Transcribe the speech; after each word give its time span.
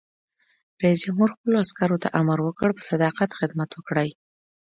رئیس 0.83 0.99
جمهور 1.05 1.29
خپلو 1.35 1.55
عسکرو 1.65 2.01
ته 2.03 2.07
امر 2.19 2.37
وکړ؛ 2.43 2.69
په 2.75 2.81
صداقت 2.89 3.29
خدمت 3.39 3.69
وکړئ! 3.73 4.09